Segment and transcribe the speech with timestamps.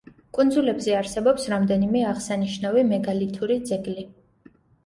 [0.35, 4.09] კუნძულებზე არსებობს რამდენიმე აღსანიშნავი მეგალითური ძეგლი.